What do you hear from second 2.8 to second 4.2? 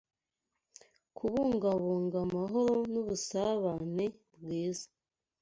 nubusabane